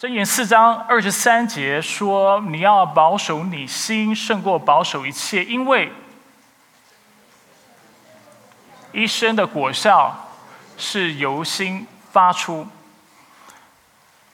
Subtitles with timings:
[0.00, 5.92] 箴言四章二十三节说：“你要保守你心，胜过保守一切，因为
[8.92, 10.28] 一生的果效
[10.76, 12.68] 是由心发出。”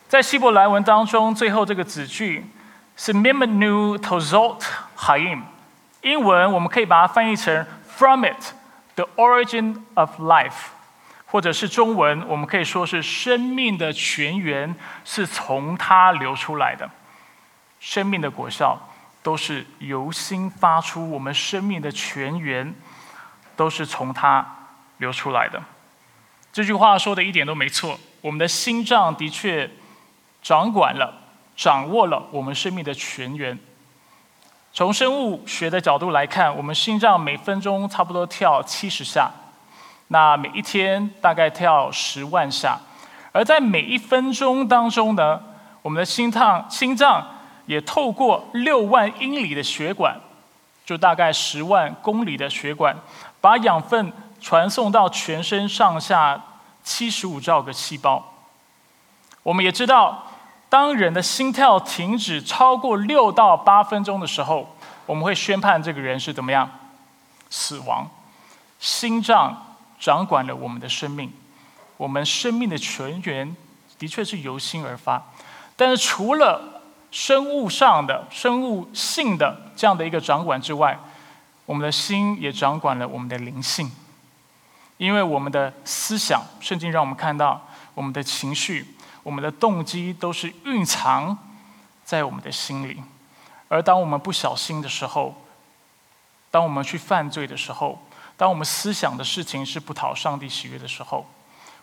[0.07, 2.45] 在希伯来文当中，最后这个子句
[2.95, 4.61] 是 “mimenu tozot
[4.99, 5.45] haim”，
[6.03, 8.53] 英文我们可以把它翻译成 “from it
[8.97, 10.74] the origin of life”。
[11.35, 14.73] 或者是中文，我们可以说是生命的泉源
[15.05, 16.89] 是从它流出来的，
[17.81, 18.79] 生命的果效
[19.21, 22.73] 都是由心发出，我们生命的泉源
[23.57, 24.47] 都是从它
[24.99, 25.61] 流出来的。
[26.53, 29.69] 这句话说的一点都没错，我们的心脏的确
[30.41, 31.13] 掌管了、
[31.57, 33.59] 掌握了我们生命的泉源。
[34.73, 39.33] 从生物学的角度来看，我们心脏每分钟差不多跳七十下。
[40.15, 42.79] 那每一天大概跳十万下，
[43.33, 45.41] 而在每一分钟当中呢，
[45.83, 47.27] 我们的心脏心脏
[47.67, 50.17] 也透过六万英里的血管，
[50.87, 52.97] 就大概十万公里的血管，
[53.41, 56.41] 把养分传送到全身上下
[56.85, 58.25] 七十五兆个细胞。
[59.43, 60.27] 我们也知道，
[60.69, 66.71] 当人的心跳停止超过六到八分钟的时候，我们会宣判这个人是怎么样
[67.51, 68.09] 死亡。
[68.79, 69.64] 心脏。
[70.05, 71.33] 掌管了我们的生命，
[71.97, 73.57] 我们生命的泉源
[73.99, 75.33] 的确是由心而发。
[75.77, 81.01] 但是除了生物上的、生物性的这样的一个掌管之外，
[81.65, 83.91] 我们的心也掌管了我们的灵性。
[84.99, 88.87] 因为我们的思想，圣经让我们看到，我们的情绪、
[89.23, 91.39] 我们的动机都是蕴藏
[92.05, 93.03] 在我们的心里。
[93.69, 95.35] 而当我们不小心的时候，
[96.51, 101.27] 当我们去犯罪的时候，当我们思想的事情是不讨上帝喜悦的时候，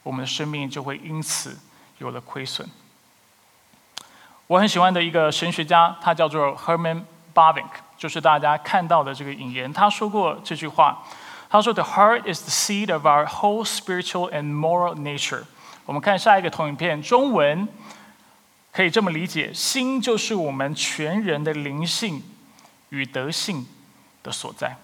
[0.04, 1.58] 我们的生命就会因此
[2.00, 2.70] 有了亏损。
[4.48, 9.72] 我很喜欢的一个神学家，他叫做 Herman Bavinck，就是大家看到的这个引言。
[9.72, 11.04] 他说过这句话，
[11.50, 15.46] 他说：“The heart is the seed of our whole spiritual and moral nature。”
[15.86, 17.68] 我们看下一个投影片，中文
[18.74, 22.22] 可以这么理解：心就是我们全人的灵性
[22.90, 23.66] 与德性
[24.22, 24.76] 的所在。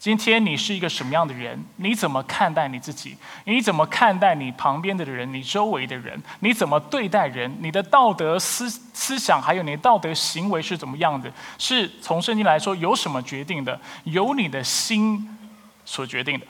[0.00, 1.62] 今天你是一个什么样的人？
[1.76, 3.14] 你怎么看待你自己？
[3.44, 5.30] 你怎么看待你旁边的人？
[5.30, 6.18] 你周围的人？
[6.38, 7.54] 你怎么对待人？
[7.60, 11.30] 你的道德思思想还有你的道德行为是怎么样的？
[11.58, 13.78] 是从圣经来说，由什么决定的？
[14.04, 15.36] 由你的心
[15.84, 16.46] 所决定的。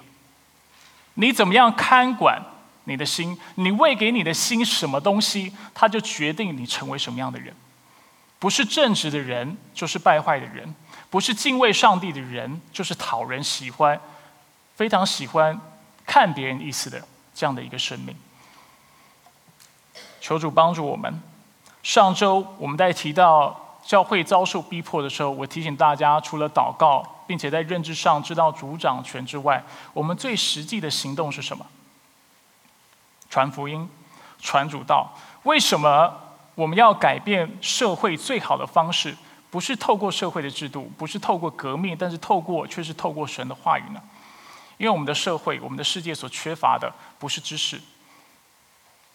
[1.14, 2.40] 你怎么样看管
[2.84, 3.36] 你的心？
[3.56, 7.52] 你喂给你的心什么东西，它就决定你成为什么样的人。
[8.38, 10.72] 不是正直的人，就是败坏的人。
[11.10, 14.00] 不是敬畏上帝的人，就是讨人喜欢、
[14.76, 15.60] 非常喜欢
[16.06, 17.02] 看别人意思的
[17.34, 18.16] 这样的一个生命。
[20.20, 21.20] 求主帮助我们。
[21.82, 31.66] 上周我们在提到教会遭受逼迫的时候，我提醒大家，除了祷告，并且在认知上知道主掌权之外，我们最实际的行动是什么？
[33.30, 33.88] 传福音，
[34.38, 35.10] 传主道。
[35.44, 36.14] 为什么
[36.54, 39.16] 我们要改变社会最好的方式？
[39.50, 44.00] 不是透过社会的制度，不是透过革命，但是透过却是透过神的话语呢？
[44.78, 47.80] 因为我们的社会，我们的世界所缺乏的不是知识，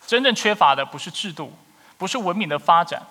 [0.06, 1.54] 真正缺乏的不是制度，
[1.98, 3.02] 不是文明的发展，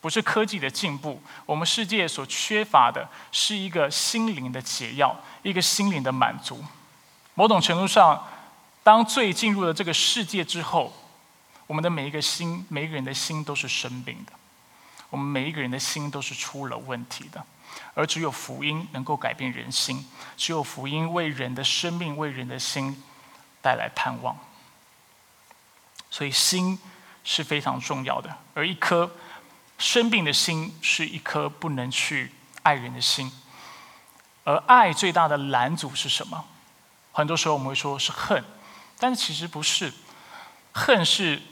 [0.00, 1.22] 不是科技的进步。
[1.46, 6.62] 我们世界所缺乏的是一个心灵的解药，一个心灵的满足。
[7.34, 8.28] 某种程度上，
[8.82, 10.92] 当罪进入了这个世界之后，
[11.66, 14.32] 我们的每一个心，每一个人的心都是生病的。
[15.12, 17.44] 我们每一个人的心都是出了问题的，
[17.92, 20.08] 而只有福音能够改变人心，
[20.38, 23.02] 只有福音为人的生命、为人的心
[23.60, 24.34] 带来盼望。
[26.10, 26.78] 所以心
[27.24, 29.14] 是非常重要的，而一颗
[29.76, 33.30] 生病的心是一颗不能去爱人的心。
[34.44, 36.46] 而爱最大的拦阻是什么？
[37.12, 38.42] 很多时候我们会说是恨，
[38.98, 39.92] 但是其实不是，
[40.72, 41.42] 恨是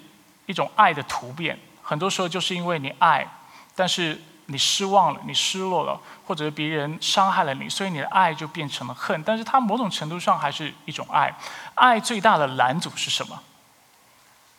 [0.47, 1.61] 一种爱的突变。
[1.83, 3.29] 很多时候就是因为你爱。
[3.77, 9.23] 但是你失望了，你失落了，或者别人伤害了你，所以你的爱就变成了恨。
[9.23, 11.33] 但是它某种程度上还是一种爱。
[11.77, 13.41] 爱最大的拦阻是什么？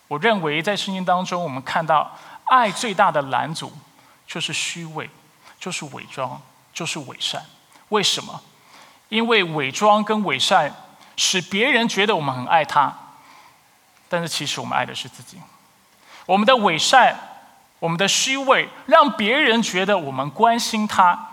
[0.08, 3.72] 我认为在圣经当中，我们看到爱最大的拦阻
[4.26, 5.10] 就是虚伪，
[5.60, 6.42] 就是伪装，
[6.74, 7.44] 就是伪善。
[7.90, 8.42] 为什么？
[9.10, 10.74] 因为伪装跟伪善
[11.18, 12.94] 使别人觉得我们很爱他，
[14.08, 15.38] 但是其实我们爱的是自己。
[16.26, 17.28] 我们的伪善。
[17.82, 21.32] 我们的虚伪让别人觉得我们关心他，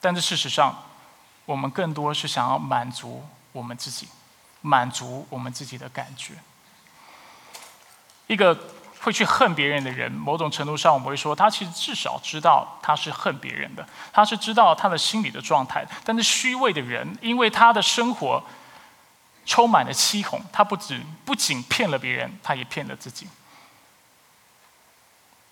[0.00, 0.82] 但是事实上，
[1.44, 4.08] 我们更多是想要满足我们自己，
[4.62, 6.34] 满足我们自己的感觉。
[8.26, 8.58] 一个
[9.00, 15.86] 会去恨别人的人，某种程度上我们会说，他其实至少知道他是恨别人的，他是知道他的心理的状态。
[16.04, 18.42] 但是虚伪的人，因为他的生活
[19.46, 23.28] 充满了欺哄，他不止不仅骗了别人，他也骗了自己。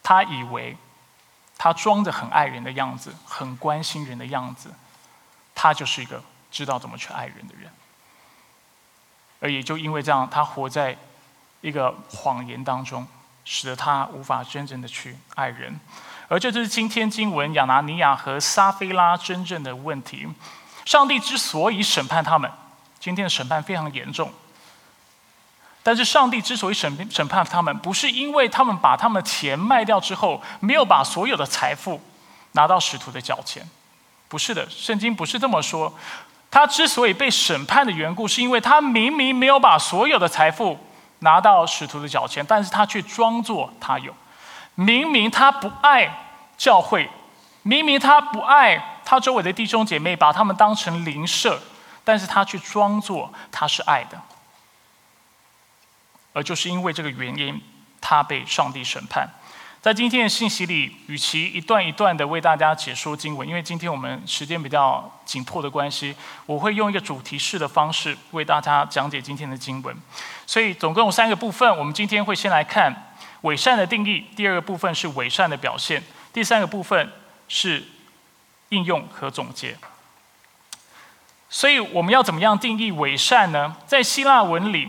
[0.03, 0.77] 他以为
[1.57, 4.71] 他装着很爱人的样子，很关心人的样子，
[5.55, 7.71] 他就是一个知道怎么去爱人的人。
[9.41, 10.97] 而也就因为这样，他活在
[11.61, 13.07] 一个谎言当中。
[13.51, 15.81] 使得他无法真正的去爱人，
[16.29, 20.29] 而这就是今天经文亚拿尼亚和撒菲拉真正的问题。
[20.85, 22.53] 上帝之所以审判他们，
[23.01, 24.31] 今天的审判非常严重。
[25.89, 31.99] 但是上帝之所以审审判他们，不是因为他们把他们的钱卖掉之后，没有把所有的财富
[32.53, 33.67] 拿到使徒的脚前，
[34.29, 35.91] 不是的，圣经不是这么说。
[36.51, 40.79] 他之所以被审判的缘故，是因为他明明没有把所有的财富。
[41.21, 44.15] 拿到使徒的脚前，但是他却装作他有。
[44.75, 47.09] 明明他不爱教会，
[47.63, 51.59] 明明他不爱他周围的弟兄姐妹，把他们当成邻舍，
[52.05, 54.21] 但是他却装作他是爱的。
[56.39, 57.61] 而就是因为这个原因，
[58.01, 59.29] 他被上帝审判。
[59.83, 66.15] 在今天的信息里，与其一段一段的为大家解说经文，因为今天我们时间比较紧迫的关系，
[66.47, 69.97] 我会用一个主题式的方式为大家讲解今天的经文。
[70.47, 76.01] 所以总共有三个部分，我们今天会先来看伪善的定义，第二个部分是伪善的表现，
[76.33, 77.11] 第三个部分
[77.49, 77.85] 是
[78.69, 79.77] 应用和总结。
[81.49, 83.75] 所以我们要怎么样定义伪善呢？
[83.87, 84.89] 在希腊文里，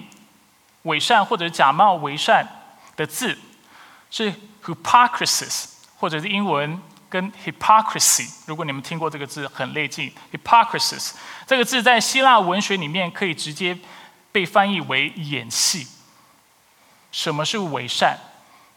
[0.83, 2.47] 伪善或者假冒伪善
[2.95, 3.37] 的字
[4.11, 4.33] 是。
[4.65, 5.67] hypocrisy，
[5.97, 6.79] 或者是英文
[7.09, 10.13] 跟 hypocrisy，如果你们听过这个字，很类近。
[10.31, 11.13] hypocrisy
[11.47, 13.75] 这个字在希腊文学里面可以直接
[14.31, 15.87] 被翻译为演戏。
[17.11, 18.17] 什么是伪善？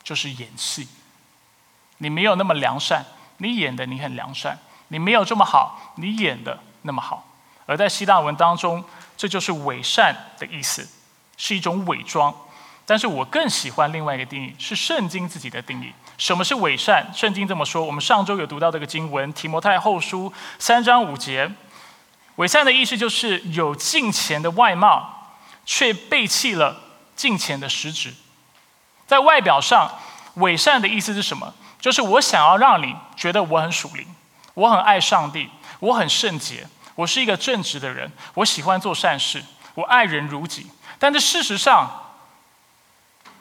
[0.02, 0.88] 就是演戏。
[1.98, 3.05] 你没有那么良善，
[3.38, 4.56] 你演的你很良善；
[4.88, 7.28] 你没有这么好，你演的那么好。
[7.66, 8.82] 而在希腊文当中，
[9.16, 10.88] 这就是伪善的意思，
[11.43, 12.33] 是一种伪装。
[12.87, 15.93] 但是我更喜欢另外一个定义，是圣经自己的定义。
[16.17, 17.05] 什么是伪善？
[17.12, 17.85] 圣经这么说。
[17.85, 21.50] 我们上周有读到这个经文，《提摩太后书》三章五节。
[22.37, 25.33] 伪善的意思就是有敬虔的外貌，
[25.65, 26.81] 却背弃了
[27.17, 28.15] 敬虔的实质。
[29.06, 29.99] 在外表上，
[30.35, 31.53] 伪善的意思是什么？
[31.81, 34.06] 就是我想要让你觉得我很属灵，
[34.55, 35.49] 我很爱上帝，
[35.81, 39.43] 我很圣洁，我是一个正直的人，我喜欢做善事，
[39.75, 40.67] 我爱人如己。
[41.02, 41.90] 但是事实上，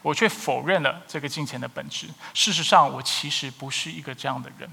[0.01, 2.07] 我却否认了这个金钱的本质。
[2.33, 4.67] 事实上，我其实不是一个这样的人。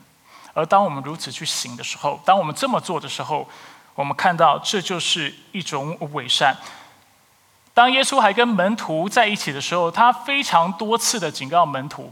[0.55, 3.46] 而当我们如此去行的时候，当我们这么做的时候，
[3.94, 6.56] 我们看到这就是一种伪善。
[7.75, 12.11] 当耶稣还跟门徒在一起的时候，他非常多次的警告门徒，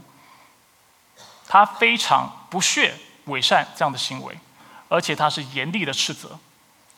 [1.47, 2.93] 他非常不屑
[3.25, 4.37] 伪善这样的行为，
[4.89, 6.37] 而且他是严厉的斥责。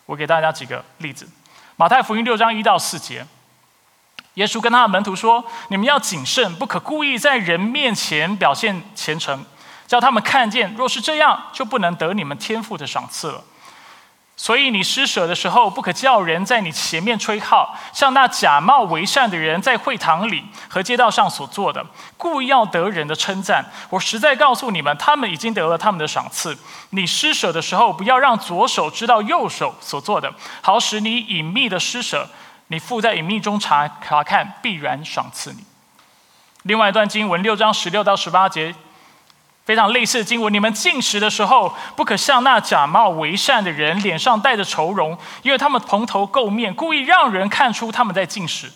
[0.04, 1.26] 我给大家几个例子：
[1.76, 3.26] 马太福音六章一到四节。
[4.34, 9.44] 耶稣跟他的门徒说：“你们要谨慎，不可故意在人面前表现虔诚，
[9.86, 10.72] 叫他们看见。
[10.76, 13.42] 若是这样，就不能得你们天赋的赏赐了。
[14.36, 21.84] 所以你施舍的时候，不可叫人在你前面吹号，像那假冒为善的人在会堂里和街道上所做的，
[22.16, 23.62] 故意要得人的称赞。
[23.90, 26.56] 我实在告诉你们，他们已经得了他们的赏赐。
[26.90, 32.26] 你施舍的时候，不要让左手知道右手所做的，好使你隐秘的施舍。”
[32.70, 35.64] 你父在隐秘中查查看，必然赏赐你。
[36.62, 38.72] 另外一段经文六章十六到十八节，
[39.64, 48.70] 非常类似的经文：你们进食的时候，不可像那假冒为善的人，脸上带着愁容，因为他们蓬头垢面，故意让人看出他们在进食。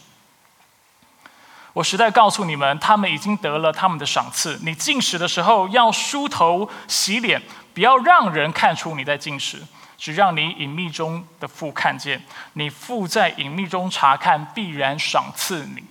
[1.72, 4.58] 我实在告诉你们，他们已经得了他们的赏赐。
[4.64, 7.40] 你进食的时候，要梳头洗脸，
[7.72, 9.62] 不要让人看出你在进食。
[9.96, 12.22] 只让你隐秘中的父看见，
[12.54, 15.84] 你父在隐秘中查看，必然赏赐你。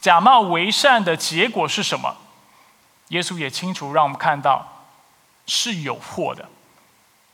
[0.00, 2.16] 假冒为善的结果是什么？
[3.08, 4.86] 耶稣也清楚让我们看到
[5.46, 6.48] 是有祸的，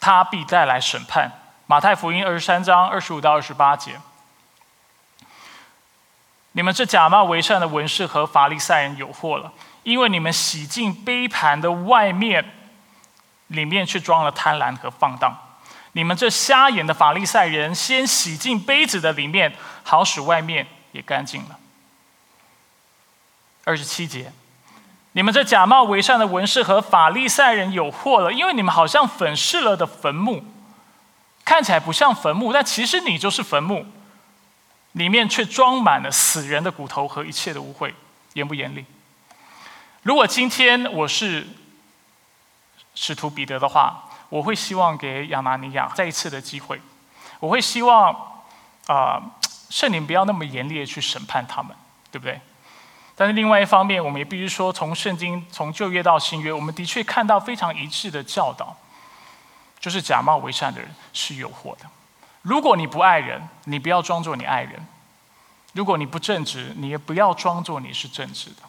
[0.00, 1.30] 他必带来审判。
[1.66, 4.00] 马太福音二十三章二十五到二十八节，
[6.52, 9.52] 你们这假冒为善的文士和法利赛人有祸了，
[9.83, 12.52] 因为你们洗净杯盘的外面，
[13.49, 15.37] 里面却装了贪婪和放荡。
[15.96, 21.58] 你们这瞎眼的法利赛人，先洗净杯子的里面，好使外面也干净了。
[23.64, 24.30] 二十七节，
[25.12, 30.44] 你们这假冒伪善的文士和法利赛人有祸了，因为你们好像粉饰了的坟墓，
[31.46, 33.86] 看起来不像坟墓，但其实你就是坟墓，
[34.92, 37.90] 里面却装满了死人的骨头和一切的污秽，
[38.34, 38.84] 严不严厉？
[40.02, 41.48] 如果今天我是
[42.94, 46.80] 使徒彼得的话，我会希望给亚拿尼亚再一次的机会，
[47.40, 48.14] 我会希望
[48.87, 49.23] 啊，
[49.71, 51.76] 圣灵不要那么严厉的去审判他们，
[52.11, 52.40] 对不对？
[53.14, 58.76] 但是另外一方面，我们也必须说，从圣经从旧约到新约，我们的确看到非常一致的教导，
[59.80, 61.87] 就是假冒为善的人是有祸的。
[62.42, 64.75] 如果你不爱人，你不要装作你爱人；
[65.73, 68.62] 如果你不正直，你也不要装作你是正直的。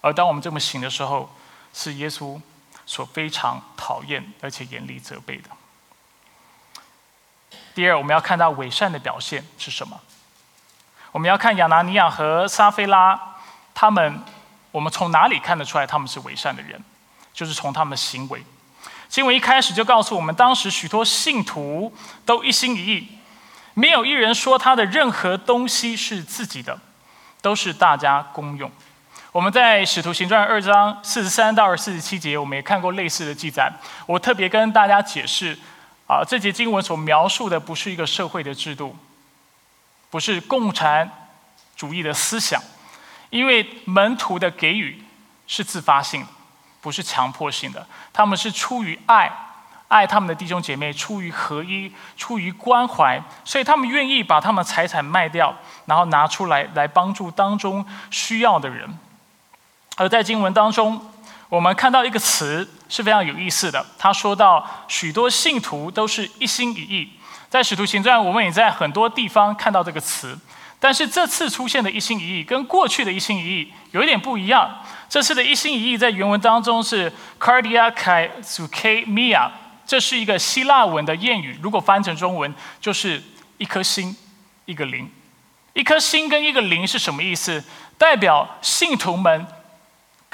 [0.00, 1.28] 而当我们这么行的时候，
[1.72, 2.40] 是耶稣
[2.86, 5.48] 所非常讨厌而且严厉责备的。
[7.74, 10.00] 第二，我们要看到伪善的表现是什么？
[11.10, 13.36] 我们要看亚拿尼亚和撒菲拉，
[13.74, 14.20] 他们，
[14.70, 16.82] 我们从哪里看得出来他们是伪善的人？
[17.32, 18.44] 就是从他们的行为。
[19.08, 21.92] 经文一开始就告诉我们，当时许多信徒
[22.24, 23.18] 都一心一意，
[23.74, 26.78] 没有一人说他的任何东西是自己的，
[27.40, 28.70] 都是大家公用。
[29.34, 33.68] 我们在使徒行传二章四十三到四十七节，我们也看过类似的记载。
[34.06, 35.58] 我特别跟大家解释，
[36.06, 38.94] 啊，这节经文所描述的不是一个社会的制度，
[40.08, 41.10] 不是共产
[41.74, 42.62] 主义的思想，
[43.30, 45.02] 因为门徒的给予
[45.48, 46.28] 是自发性的。
[46.80, 49.32] 不是强迫性的，他们是出于爱，
[49.88, 55.52] 爱他们的弟兄姐妹，出于合一，出于关怀，所以他们愿意把他们财产卖掉，
[55.86, 58.96] 然后拿出来来帮助当中需要的人。
[59.96, 61.00] 而在经文当中，
[61.48, 67.10] 我们看到一个词是非常有意思的，他说到许多信徒都是一心一意，
[67.48, 70.38] 在使徒行传，我们也在很多地方看到这个词。
[70.80, 74.82] 但是这次出现的一心一意，跟过去的一心一意有一点不一样。
[75.08, 77.10] 这次的一心一意在原文当中是
[77.40, 79.48] “cardia kai suke mia”，
[79.86, 81.58] 这是一个希腊文的谚语。
[81.62, 83.22] 如果翻成中文，就是
[83.56, 84.14] 一颗心，
[84.66, 85.08] 一个灵。
[85.72, 87.64] 一颗心跟一个灵是什么意思？
[87.96, 89.46] 代表信徒们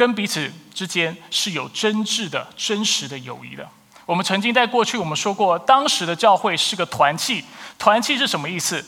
[0.01, 3.69] 跟彼此之间是有真挚的、真实的友谊的。
[4.07, 7.45] 我们曾经在过去我们说过，当时的教会是个团契。
[7.79, 8.83] 团契是什么意思？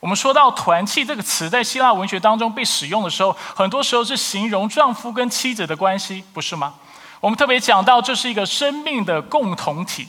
[0.00, 6.74] 我们说到“团契”这个词，在希腊文学当中被使用的时候，很多时候是形容丈夫跟妻子的关系，不是吗？
[7.20, 10.08] 我们特别讲到这是一个生命的共同体。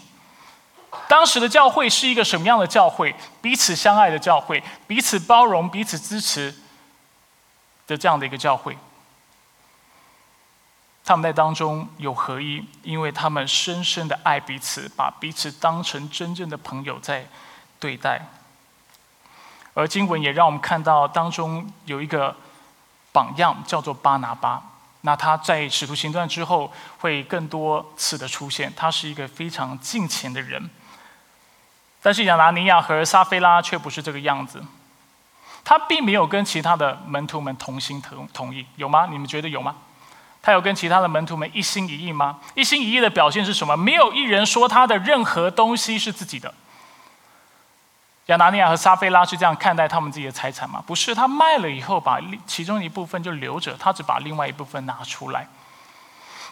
[1.08, 3.14] 当时的教会是一个什么样的教会？
[3.40, 6.56] 彼此相爱的教会，彼此包容、彼此支持
[7.86, 8.76] 的这样的一个教会。
[11.08, 17.26] 他们在当中有合一，因为他们深深的爱彼此，把彼此当成真正的朋友在
[17.80, 18.22] 对待。
[19.74, 22.36] 而经文也让我们看到，当中有一个
[23.14, 24.62] 榜样，叫做巴拿巴。
[25.00, 28.74] 那他在使徒行传之后会更多次的出现。
[28.76, 30.70] 他是一个非常敬虔的人。
[32.02, 34.62] 但是亚拿尼亚和撒菲拉却不是这个样子。
[35.64, 39.08] 他并没有跟其他的门徒们同心同同意，有吗？
[39.10, 39.74] 你们觉得有吗？
[40.48, 42.40] 他有跟其他的门徒们一心一意吗？
[42.56, 43.76] 一心一意的表现是什么？
[43.76, 46.54] 没有一人说他的任何东西是自己的。
[48.28, 50.82] 亚拿尼亚和撒菲拉是这样看待他们自己的财产吗？
[50.88, 55.46] 不是，他卖了以后，把其中一部分就留着，他只把另外一部分拿出来。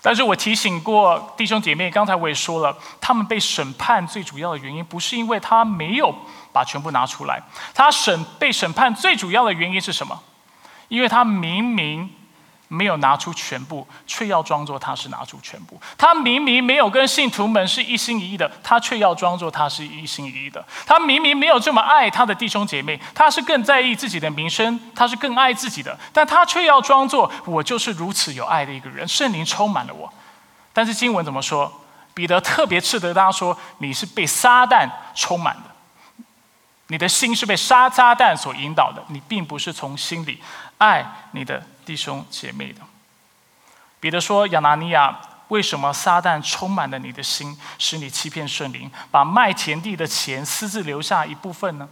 [0.01, 6.13] 但是我提醒过弟兄姐妹，刚才我也说了，他们被审判最主要的原因，不是因为他没有
[6.51, 7.41] 把全部拿出来，
[7.73, 10.21] 他审被审判最主要的原因是什么？
[10.89, 12.13] 因为他明明。
[12.67, 15.79] 没有拿出全部，却要装作他是拿出全部。
[15.97, 20.65] 他明明没有跟信徒们是一心一意的，他却要装作他是一心一意的。
[20.85, 29.07] 他明明没有这么爱他的弟兄姐妹，他是更在意自己的名声，他是更爱自己的，但他却要装作我就是如此有爱的一个人。
[29.07, 30.11] 圣灵充满了我，
[30.73, 31.81] 但是经文怎么说？
[32.13, 35.63] 彼得特别斥责他说：“你是被撒旦充满的。”
[36.87, 40.41] 你的心是被沙撒旦所引导的，你并不是从心里
[40.77, 42.81] 爱你的弟兄姐妹的。
[43.99, 51.87] 彼得说：“亚拿尼亚，为什么撒旦充满了你的心，使你欺骗圣灵，把卖田地的钱私自留下一部分呢？”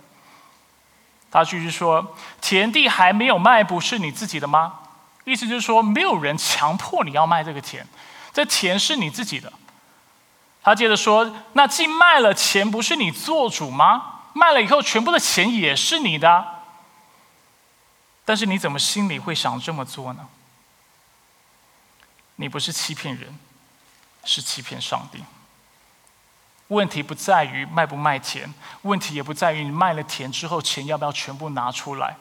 [1.31, 4.79] 他继续说：“田地还没有卖，不是你自己的吗？”
[5.25, 7.87] 意思就是说，没有人强迫你要卖这个田，
[8.33, 9.51] 这田是你自己的。
[10.61, 16.52] 他接着说：“那既卖了，钱不是你做主吗？”卖了以后，全部的钱也是你的，
[18.25, 20.27] 但是你怎么心里会想这么做呢？
[22.37, 23.37] 你不是欺骗人，
[24.23, 25.23] 是欺骗上帝。
[26.69, 28.51] 问题不在于卖不卖田，
[28.83, 32.15] 问题也不在于你卖了田之后钱要不要全部拿出来，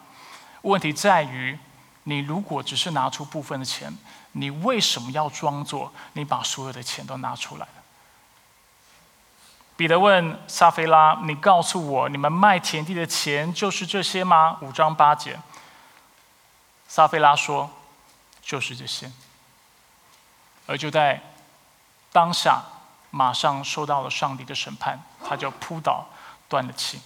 [0.63, 1.59] 问题在于
[2.03, 3.97] 你如果只是拿出部分的钱，
[4.33, 7.73] 你为什么要装作你把所有的钱都拿出来了？
[9.77, 15.39] 彼得问撒菲拉：“你告诉我，你们卖田地的钱就是这些吗？”五章八节。
[16.93, 17.71] 撒菲拉说
[18.45, 19.11] ：“就是这些。”
[20.69, 21.23] 而就在
[22.13, 22.63] 当下
[23.09, 26.07] 马上受到了上帝的审判，他就扑倒
[26.51, 27.01] 断了气。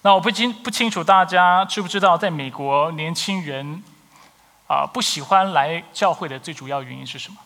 [0.00, 3.84] 那我不清不清楚大家知不知道，在美国年轻人
[4.66, 7.36] 啊不喜欢来教会的最主要原因是什么？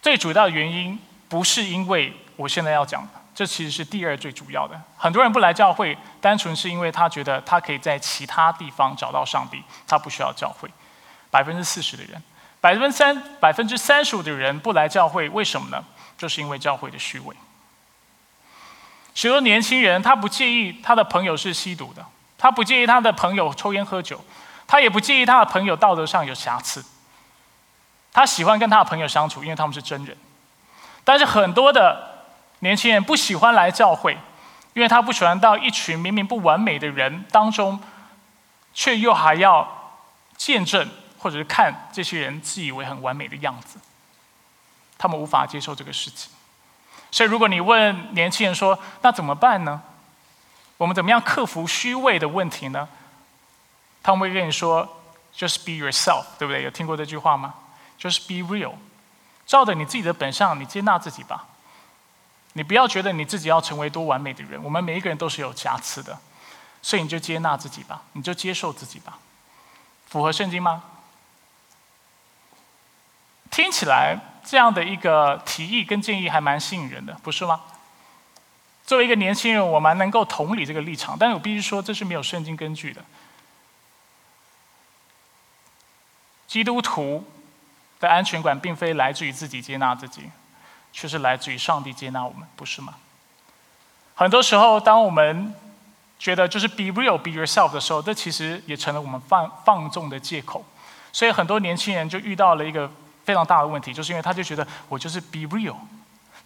[0.00, 4.80] 最主要的原因不是因为我现在要讲的，这其实是第二最主要的。
[4.96, 10.70] 很多人不来教会，单纯是因为他觉得他可以在其他地方找到上帝，他不需要教会。
[11.30, 12.22] 百分之四十的人，
[12.60, 15.84] 百分之三百分之三十五的人不来教会，为什么呢？
[16.16, 17.34] 就是因为教会的虚伪。
[19.14, 22.06] 许多年轻人他不介意他的朋友是吸毒的，
[22.38, 24.24] 他不介意他的朋友抽烟喝酒，
[24.66, 26.84] 他也不介意他的朋友道德上有瑕疵。
[28.12, 30.16] 他喜欢跟他的朋友相处，因为他们是真人。
[31.02, 32.13] 但是很多的
[32.60, 34.16] 年轻人不喜欢来教会，
[34.72, 37.78] 因为他不喜欢到一群明明不完美的人当中，
[38.72, 39.96] 却又还要
[40.36, 43.78] 见证或者是看这些人自以为很完美的样子。
[44.96, 46.30] 他们无法接受这个事情。
[47.10, 49.82] 所以，如果你问年轻人说：“那怎么办呢？
[50.76, 52.88] 我们怎么样克服虚伪的问题呢？”
[54.02, 55.00] 他们会跟你说
[55.36, 56.62] ：“Just be yourself，对不对？
[56.62, 57.54] 有听过这句话吗？”
[57.96, 58.72] 就是 be real，
[59.46, 61.46] 照着你自己的本相，你接纳自己吧。
[62.54, 66.18] 你不要觉得你自己要成为多完美的人，我们每一个人都是有瑕疵的，
[66.82, 69.18] 所以你就接纳自己吧，你就接受自己吧。
[70.06, 70.82] 符合圣经吗？
[73.50, 77.60] 听起来这样的一个提议跟建议还蛮吸引人的，不是吗？
[78.86, 83.04] 作为一个年轻人，我蛮能够同理这个立场，但是我必须说，这是没有圣经根据的。
[86.46, 87.24] 基督徒。
[88.00, 90.30] 的安全感并非来自于自己接纳自己，
[90.94, 92.94] 却是来自于上帝接纳我们，不是吗？
[94.14, 95.52] 很多时候，当我们
[96.20, 100.64] 觉得就是 be real, be yourself 的时候，这其实也成了我们放放纵的借口。
[101.12, 102.88] 所以很多年轻人就遇到了一个
[103.24, 105.74] 非常大的问题，就是因为他就觉得我就是 be real，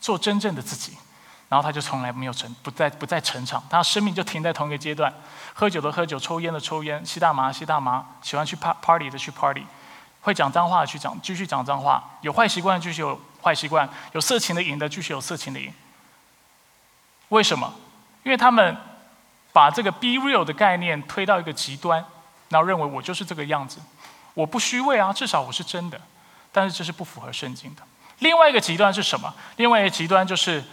[0.00, 0.96] 做真正的自己，
[1.50, 5.12] 然后他就从来没有成不再不再成长，他生命就停在同一个阶段，
[5.52, 9.66] 喝酒的喝酒，抽烟的抽烟，吸大麻吸大麻，喜欢去 party 的去 party。
[10.22, 15.72] 会讲脏话的去讲，继续讲脏话；有坏习惯的继续有坏习惯；有色情的瘾的继续有色情的瘾。
[17.28, 17.72] 为什么？
[18.24, 18.76] 因为他们
[19.52, 22.04] 把这个 “be real” 的概念推到一个极端，
[22.48, 23.80] 然后认为我就是这个样子，
[24.34, 26.00] 我不虚伪啊，至少我是真的。
[26.50, 27.82] 但是这是不符合圣经的。
[28.20, 29.32] 另外一个极端是什么？
[29.56, 30.64] 另外一个极端就是，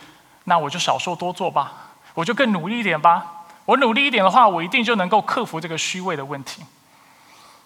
[0.45, 3.45] 那我就少说多做吧，我就更努力一点吧。
[3.65, 6.63] 我努力一点的话，我一定就能够克服这个虚伪的问题。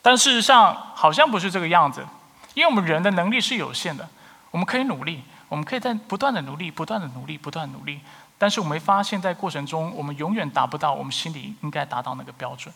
[0.02, 2.06] 但事实上，好像不是这个样子，
[2.54, 4.08] 因为我们人的能力是有限的。
[4.52, 8.00] 我们可以努力，我们可以在不断的努力、不断的努力、不断努力。
[8.38, 12.74] 但是我们会发现，在过程中，我们永远达不到我们心里应该达到那个标准。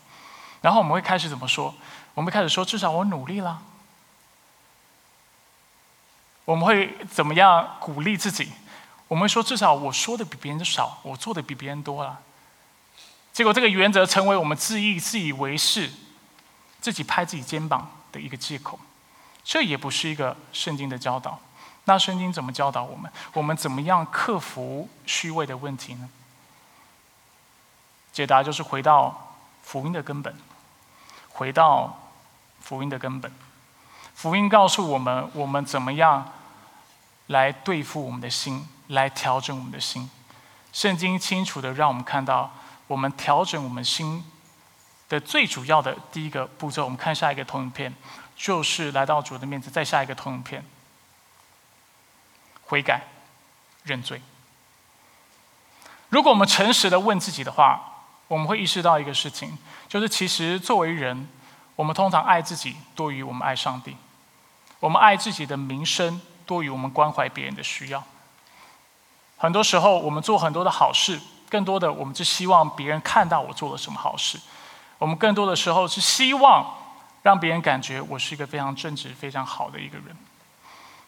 [0.62, 1.73] 然后我们会开始怎么说？
[2.13, 3.62] 我们会开始说：“至少我努力了。”
[6.45, 8.51] 我们会怎么样鼓励自己？
[9.07, 12.19] 我们会说：“至少我说的比别人少，我做的比别人多了。”
[13.33, 15.91] 结果这个原则成为我们自以自以为是。
[16.81, 18.77] 自己拍自己肩膀的一个借口，
[19.41, 21.39] 这也不是一个圣经的教导。
[21.86, 23.12] 那圣经怎么教导我们？
[23.34, 26.10] 我们怎么样克服虚伪的问题呢？
[28.12, 30.36] 解答就是回到福音的根本，
[31.30, 32.00] 回到
[32.62, 33.32] 福音的根本。
[34.13, 36.32] 福音告诉我们，我们怎么样
[37.28, 40.10] 来对付我们的心，来调整我们的心。
[40.72, 42.52] 圣经清楚的让我们看到，
[42.88, 44.24] 我们调整我们心。
[45.10, 47.93] 的最主要的第一个步骤，我们看下一个投影片，
[48.36, 49.72] 就是来到主的面前。
[49.72, 50.63] 再下一个投影片，
[52.65, 53.02] 悔改、
[53.84, 54.21] 认罪。
[56.10, 57.82] 如果我们诚实的问自己的话，
[58.28, 61.28] 我们会意识到一个事情，就是其实作为人，
[61.76, 63.97] 我们通常爱自己多于我们爱上帝，
[64.80, 68.04] 我们爱自己的名声多于我们关怀别人的需要。
[69.38, 74.39] 很多时候，我们做很多的好事，更多的我们是希望别人看到我做了什么好事。
[74.99, 76.65] 我们更多的时候是希望
[77.23, 80.15] 让别人感觉我是一个非常正直、非常好的一个人，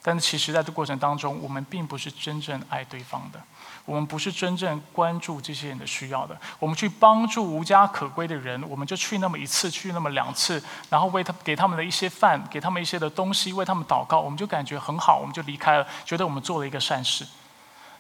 [0.07, 3.41] 但是其实在这过程当中，我们并不是真正爱对方的，
[3.85, 6.39] 我们不是真正关注这些人的需要的。
[6.59, 17.25] 我们去帮助无家可归的人，我们就去那么一次，去那么两次，然后为他给他们的一些饭，给他们一些的东西，为他们祷告，我们就感觉很好，我们就离开了，觉得我们做了一个善事。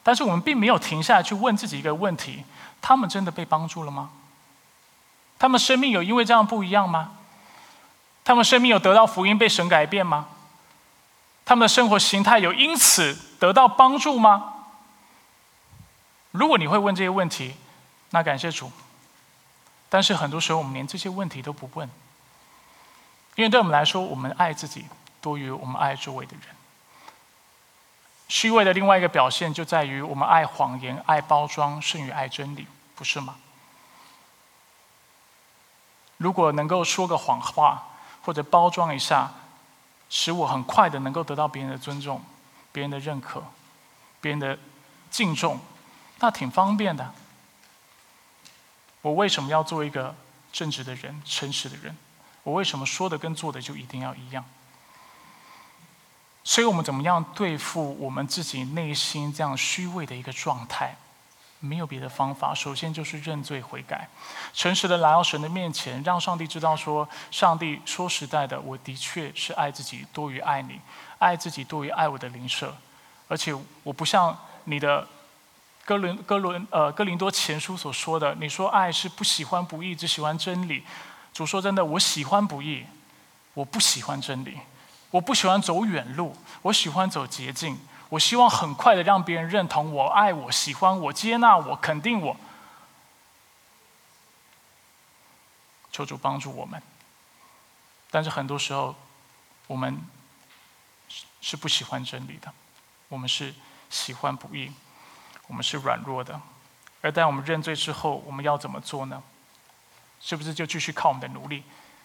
[0.03, 2.43] 但是我们并没有停下来去问自己一个问题：
[2.83, 4.11] 他们真的被帮助了吗？
[5.39, 7.13] 他们生命有因为这样不一样吗？
[8.23, 10.27] 他们生命有得到福音被神改变吗？
[11.45, 14.53] 他们的生活形态有因此得到帮助吗？
[16.31, 17.55] 如果你会问这些问题，
[18.09, 18.71] 那感谢主。
[19.87, 21.89] 但是很多时候我们连这些问题都不问。
[23.35, 24.85] 因为对我们来说，我们爱自己
[25.21, 26.55] 多于我们爱周围的人。
[28.27, 33.35] 虚伪的另外一个表现就在于我们爱谎言、爱包装，甚于爱真理，不是吗？
[36.17, 37.89] 如果能够说个谎话，
[38.23, 39.31] 或者包装一下，
[40.09, 42.23] 使我很快的能够得到别人的尊重、
[42.71, 43.43] 别人的认可、
[44.21, 44.57] 别人的
[45.09, 45.59] 敬重，
[46.19, 47.13] 那挺方便的。
[49.01, 50.15] 我为什么要做一个
[50.51, 51.95] 正直的人、诚实的人？
[52.43, 54.45] 我为什么说的跟做的就一定要一样？
[56.43, 60.95] 所以我们怎么样对付我们自己内心这样虚伪的一个状态？
[61.59, 64.07] 没有别的方法，首先就是认罪悔改，
[64.53, 70.79] 诚实的来到神的面前，让上帝知道说：上帝说实在的，我的确是爱自己多于爱你，
[71.17, 72.75] 爱自己多于爱我的灵舍，
[73.27, 75.07] 而且我不像你的
[75.85, 80.83] 哥伦哥伦呃哥林多前书所说的，你说爱是不喜欢不义，只喜欢真理。
[81.33, 82.85] 主说真的，我喜欢不义，
[83.53, 84.59] 我不喜欢真理，
[85.11, 87.77] 我不喜欢走远路，我喜欢走捷径。
[88.09, 92.37] 我希望很快的让别人认同我、爱我、喜欢我、接纳我、肯定我。
[95.91, 96.81] 求主帮助我们。
[98.11, 98.95] 但是很多时候，
[99.67, 99.99] 我们
[101.41, 102.53] 是不喜欢真理的，
[103.09, 103.53] 我们是
[103.89, 104.71] 喜欢不义，
[105.47, 106.39] 我们是软弱的。
[107.01, 109.21] 而当我们认罪之后，我们要怎么做呢？
[110.21, 111.63] 是不是就继续靠我们的努力，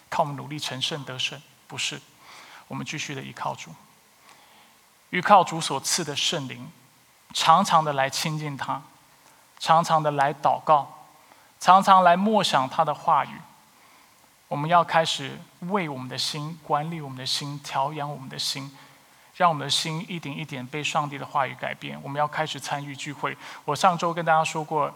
[0.09, 1.41] 靠我们努力成圣得胜？
[1.67, 2.01] 不是，
[2.67, 3.73] 我们继续的依靠主。
[5.11, 6.69] 依靠主所赐的圣灵，
[7.33, 8.81] 常常的来亲近他，
[9.59, 11.05] 常常的来祷告，
[11.59, 13.29] 常常来默想他的话语。
[14.47, 18.69] 我们要开始为我们的心管理我们的心，调养我们的心，
[19.35, 21.97] 让我们的心一点一点被上帝的话语改变。
[22.03, 23.37] 我们要开始参与聚会。
[23.63, 24.93] 我上周跟大家说过，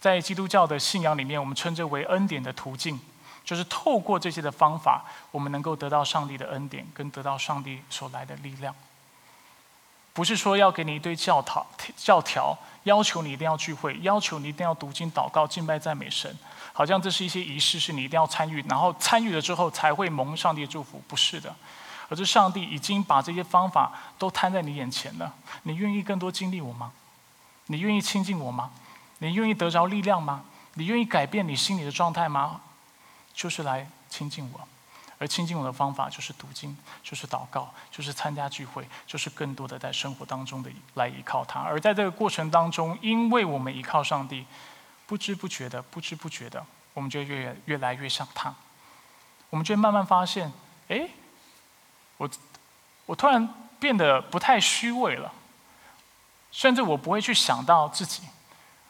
[0.00, 2.98] 在基督教的信仰里面，我们称之为恩典的途径，
[3.44, 8.74] 就是透过这些的方法，我们能够得到上帝的恩典，跟得到上帝所来的力量。
[10.12, 11.66] 不是说要给你一堆教条，
[11.96, 16.36] 教条要求你一定要聚会，要求你一定要读经、祷告、敬拜、赞美神，
[16.72, 21.00] 好像这是一些仪式，是你一定要参与，然后参与了之后才会蒙上帝的祝福。
[21.06, 21.54] 不是的，
[22.08, 25.32] 而是上帝已经把这些方法都摊在你眼前了。
[25.62, 26.92] 你愿意更多经历我吗？
[27.66, 28.70] 你愿意亲近我吗？
[29.18, 30.44] 你愿意得着力量吗？
[30.74, 32.60] 你愿意改变你心里的状态吗？
[33.34, 34.68] 就是来亲近我。
[35.18, 41.60] 而亲近我的方法就是读经，就是祷告，就是参加聚会，就是更多的在生活当中的来依靠他。
[41.60, 44.46] 而在这个过程当中，因为我们依靠上帝，
[45.06, 48.54] 不知不觉的，不知不觉的，我们就越越来越像他。
[49.50, 50.52] 我们就慢慢发现，
[50.88, 51.08] 哎，
[52.18, 52.30] 我
[53.06, 53.48] 我突然
[53.80, 55.32] 变得不太虚伪了，
[56.52, 58.22] 甚至我不会去想到自己。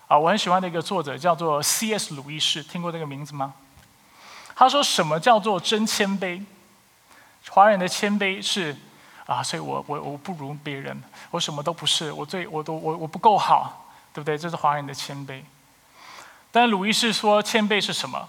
[0.08, 2.14] 啊，我很喜欢的一个作者叫做 C.S.
[2.14, 3.54] 鲁伊士，听过这个名字吗？
[4.58, 6.44] 他说：“什么叫做真谦卑？
[7.48, 8.76] 华人的谦卑是
[9.24, 14.36] 啊，所以我我我不如别人，我什么都不是，我最我都我我不够好，对不对？
[14.36, 15.42] 这是华人的谦卑。
[16.50, 18.28] 但鲁伊是说谦卑是什么？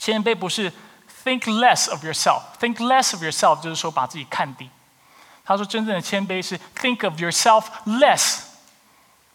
[0.00, 0.72] 谦卑不是
[1.22, 4.68] think less of yourself，think less of yourself 就是说把自己看低。
[5.44, 8.40] 他说真正的谦卑是 think of yourself less。”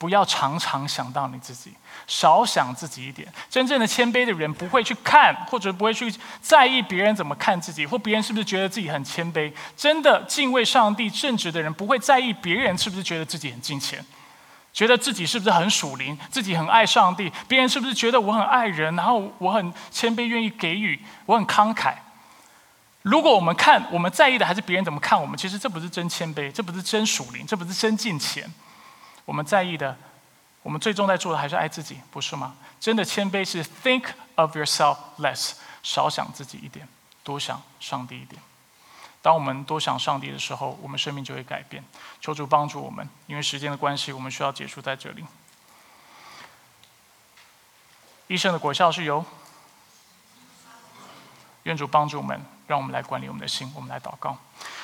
[0.01, 1.71] 不要常常想到你自己，
[2.07, 3.31] 少想自己一点。
[3.51, 6.11] 真正的谦卑的人不会去看，或者不会去
[6.41, 9.53] 在意别人怎么看自己，或别人是不是觉得自己很谦卑。
[9.77, 14.03] 真的敬畏上帝、正直的人不会在意别人是不是觉得自己很敬虔，
[14.73, 17.31] 觉得自己是不是很属灵，自己很爱上帝。
[17.47, 21.93] 别人是不是觉得我很爱人，然后我很谦卑，愿意给予，我很慷慨。
[23.03, 28.51] 如果我们看，我们在意的还是别人怎么看我们，其实这不是真谦卑，这不是真属灵，这不是真敬虔。
[29.25, 29.97] 我们在意的，
[30.63, 32.55] 我们最终在做的还是爱自己，不是吗？
[32.79, 34.05] 真的谦卑是 think
[34.35, 35.53] of yourself less，
[35.83, 36.87] 少想自己一点，
[37.23, 38.41] 多想上帝一点。
[39.21, 41.83] 当我们多想上帝的时候，我们生命就会改变。
[42.19, 45.23] 求主帮助我们，因为时间的关系，我们需要结束在这里。
[48.27, 49.23] 医生的果效是由
[51.63, 54.35] 愿主帮助我们，让我们来管理我们的心，我们来祷告。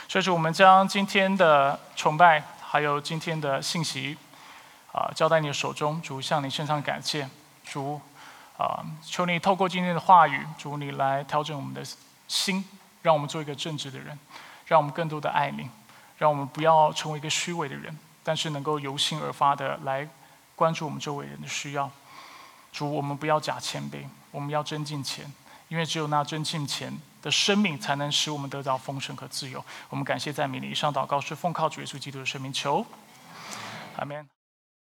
[0.08, 4.16] 所以说，我们将今天的崇拜，还有今天的信息。
[4.92, 7.30] 啊，交在你的手中，主向你身上感谢，
[7.64, 8.02] 主
[8.58, 11.84] 啊，求你透过今天的话语，主你来调整我们的
[12.28, 12.66] 心，
[13.02, 14.18] 让我们做一个正直的人，
[14.66, 15.70] 让我们更多的爱你，
[16.18, 20.08] 让我们不要成为一个虚伪的人，但是能够由心而发的来
[20.56, 21.92] 关注我们周围人的需要。
[22.72, 25.32] 主，我们不要假谦卑，我们要真敬虔，
[25.68, 29.64] 因为只有那真敬虔的生命，才能使我们得到丰盛和自由。
[29.90, 32.86] 我们感谢在美你以上祷告是奉靠主耶稣基督的生命求，
[33.98, 34.37] 阿门。